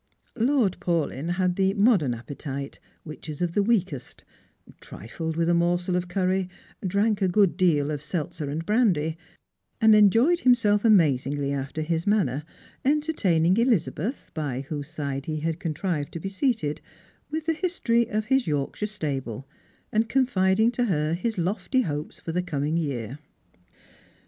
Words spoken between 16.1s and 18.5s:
to be seated, with the history of hi«